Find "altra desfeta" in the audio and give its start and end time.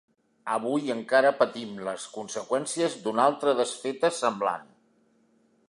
3.33-4.11